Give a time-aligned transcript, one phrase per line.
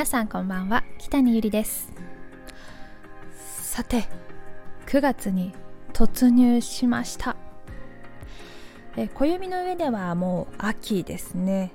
[0.00, 1.92] 皆さんこんばんは北にゆりです。
[3.34, 4.08] さて
[4.86, 5.52] 9月に
[5.92, 7.36] 突入しました。
[8.96, 11.72] え暦の上ではもう秋ですね、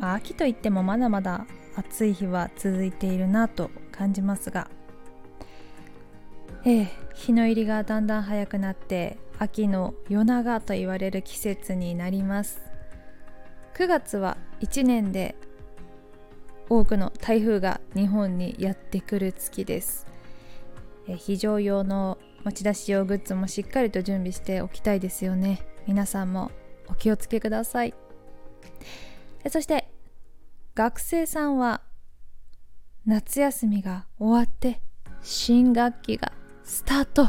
[0.00, 1.46] まあ、秋といってもまだまだ
[1.76, 4.68] 暑い日は続いているなと感じますが。
[6.64, 12.60] えー、日の入りがだんだん早くなって秋の夜長と言われる季節になります。
[13.74, 15.36] 9月は1年で
[16.68, 20.06] 多くの台風が日本にやってくる月です。
[21.06, 25.66] 非常用の持ち出し用グッズもしっかりと準備しておきたいですよね。
[25.86, 26.50] 皆さんも
[26.86, 27.94] お気をつけください。
[29.48, 29.88] そして
[30.74, 31.80] 学生さんは
[33.06, 34.82] 夏休みが終わって
[35.22, 36.32] 新学期が
[36.64, 37.28] スタート。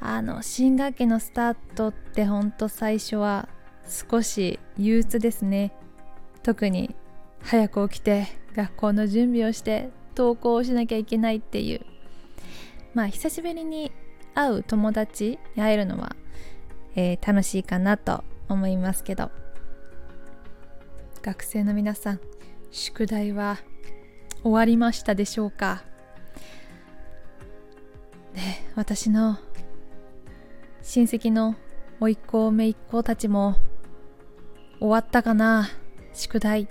[0.00, 3.48] あの新学期のスタートってほんと最初は
[3.86, 5.72] 少し憂鬱ですね。
[6.42, 6.96] 特に
[7.42, 11.80] 早く起きて学校の準備をして登校をしなきゃいけないっていう。
[12.94, 13.92] まあ久しぶりに
[14.34, 16.16] 会う友達に会えるのは、
[16.94, 19.30] えー、楽しいかなと思いますけど。
[21.22, 22.20] 学生の皆さん
[22.70, 23.58] 宿題は
[24.42, 25.82] 終わりましたでしょうか？
[28.34, 29.38] ね私の
[30.82, 31.56] 親戚の
[32.00, 33.56] 甥っ子姪っ子たちも
[34.78, 35.68] 終わったかな？
[36.14, 36.68] 宿題。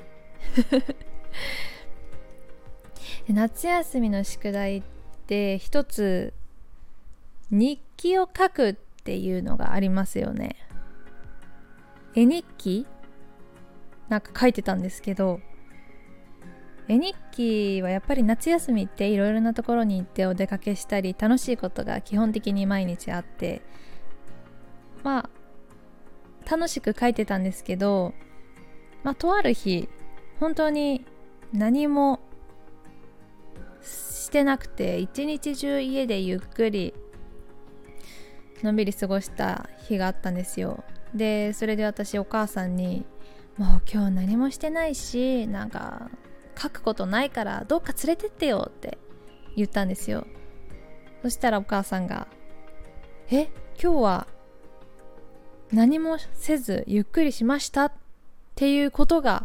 [3.30, 4.84] 夏休みの宿題っ
[5.28, 6.34] て一つ
[7.52, 8.74] 日記を書くっ
[9.04, 10.56] ていうのがありますよね。
[12.16, 12.88] 絵日記？
[14.10, 15.40] なんか書いてたんですけど
[16.88, 23.62] 絵日記はやっぱり夏休みっていろいろなところに行ってお出かけしたり楽しいことが基本的に毎日あって
[25.04, 25.30] ま
[26.46, 28.14] あ楽しく書いてたんですけど
[29.04, 29.88] まあとある日
[30.40, 31.06] 本当に
[31.54, 32.20] 何も
[33.82, 36.94] してなくて一日中家でゆっくり
[38.64, 40.84] のんびり過ごした日があったんですよ。
[41.14, 43.06] でそれで私お母さんに
[43.58, 46.10] 「もう今日何もしてないしなんか
[46.58, 48.98] 書くことないからどっか連れてってよ」って
[49.56, 50.26] 言ったんですよ。
[51.22, 52.28] そしたらお母さんが
[53.32, 53.50] 「え
[53.82, 54.28] 今日は
[55.72, 57.92] 何もせずゆっくりしました」っ
[58.56, 59.39] ていうことが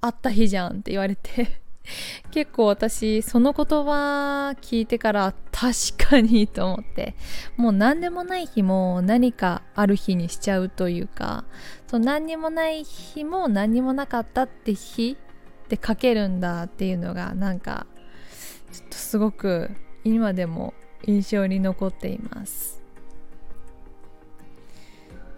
[0.00, 1.60] あった日じゃんって言われて。
[2.30, 7.14] 結構私その言葉聞いてから確かにと思って。
[7.56, 11.44] もう何でもない日も何かある日にしちゃうというか。
[11.86, 15.16] そ何にもない日も何にもなかったって日
[15.68, 17.86] で書けるんだっていうのがなんか
[18.72, 19.70] ちょっとすごく
[20.04, 20.74] 今でも
[21.06, 22.80] 印象に残っています。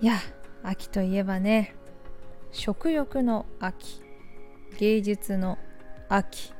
[0.00, 0.18] いや
[0.62, 1.74] 秋といえばね
[2.50, 4.01] 食欲の秋。
[4.82, 5.58] 芸術の
[6.08, 6.52] 秋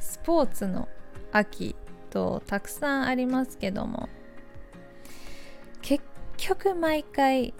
[0.00, 0.88] スポーツの
[1.32, 1.76] 秋
[2.08, 4.08] とたくさんありますけども
[5.82, 6.02] 結
[6.38, 7.52] 局毎回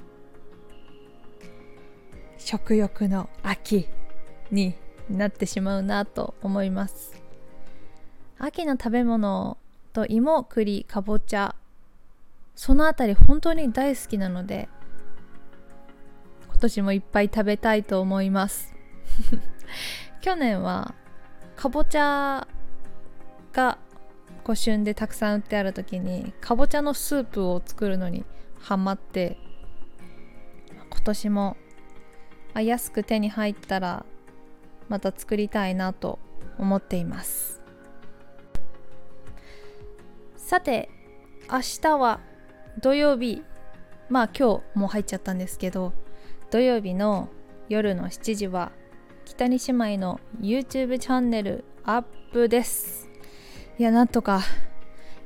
[2.39, 3.87] 食欲の秋
[4.51, 4.77] に
[5.11, 7.13] なってしまうなと思います。
[8.39, 9.59] 秋の食べ物
[9.93, 11.55] と芋栗かぼちゃ
[12.55, 14.71] そのあたり本当に大好きなので
[16.47, 18.78] 今年もいっぱい食べたいと思います。
[20.21, 20.95] 去年は
[21.57, 22.47] かぼちゃ
[23.53, 23.79] が
[24.45, 28.25] ご旬でたくさん売ってある時にかぼちゃのスープを作るのに
[28.61, 29.39] ハマって
[30.91, 31.57] 今年も
[32.55, 34.05] 安く手に入ったら
[34.89, 36.19] また作りたいなと
[36.59, 37.61] 思っています。
[40.37, 40.89] さて
[41.51, 42.21] 明日は
[42.81, 43.43] 土曜日。
[44.09, 45.93] まあ今日もう入っちゃったんですけど
[46.51, 47.29] 土曜日の
[47.69, 48.73] 夜の7時は
[49.29, 53.11] 北に姉妹の YouTube チャンネルアップです。
[53.79, 54.41] いやなんとか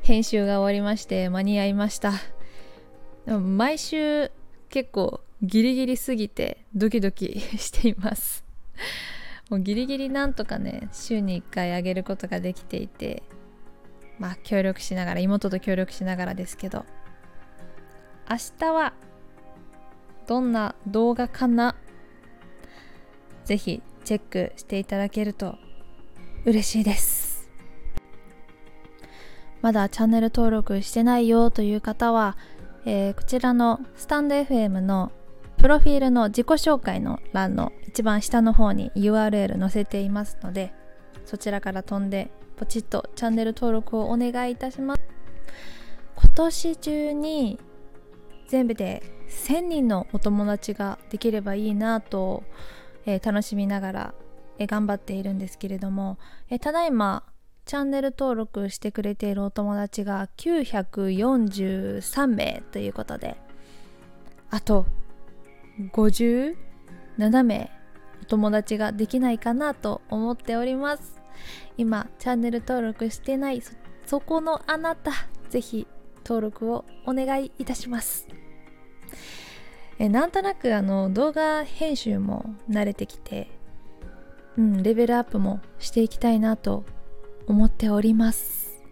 [0.02, 2.12] 編集が終わりまして間に合いました。
[3.26, 4.32] 毎週
[4.70, 8.44] 結構ギリギリすぎてドキドキしています。
[9.48, 13.22] もうギリギリなんとかね週に1回あげることができていて
[14.18, 16.84] まあ協力しながら妹と協力しながらですけど
[18.28, 18.94] 明日は
[20.26, 21.76] どんな動画かな？
[23.44, 25.56] ぜひチェックしていただけると
[26.44, 27.50] 嬉しいです。
[29.60, 32.36] まだチャンネル登録してないよという方は、
[32.84, 35.12] えー、こちらのスタンド FM の
[35.56, 40.72] プロフィールの自己紹介の欄の一番下の方に URL 載せていますので
[41.24, 45.00] そちらから飛んでポチッとチャンネル登録をお願いいたします。
[46.16, 47.58] 今年中に
[48.48, 52.42] 全部で1000人のお友達ができればいいなと
[53.06, 54.14] えー、楽しみながら、
[54.66, 56.18] 頑張っているんですけれども
[56.60, 57.24] ただいま
[57.64, 63.36] チャンネル登録してくれているお友達が943名ということで
[64.50, 64.86] あと
[65.92, 66.56] 57
[67.44, 67.70] 名
[68.22, 71.20] お友達ができないかなと思っております。
[71.76, 73.62] 今チャンネル登録してない
[74.06, 75.12] そこのあなた
[75.50, 75.88] ぜひ
[76.24, 78.28] 登録をお願いいたします。
[80.02, 83.46] えなんとなくあの動画編集も慣れてきて、
[84.58, 86.84] うん、レベルアップもしていきたいなと
[87.46, 88.82] 思っております。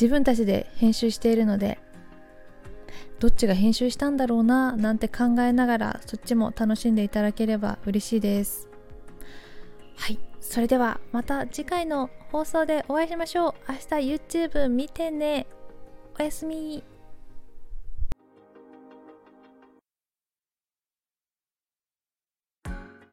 [0.00, 1.78] 自分たちで編集しているので
[3.18, 8.70] どっちが編集したんだろうななんて考えながらそっちも楽しんでいただければ嬉しいです。
[9.94, 13.54] はいそれではまた次回の放送でお会いしましょう。
[13.68, 15.46] 明日 YouTube 見てね。
[16.18, 16.82] おやすみ。